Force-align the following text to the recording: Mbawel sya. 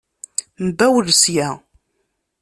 Mbawel 0.65 1.07
sya. 1.21 1.47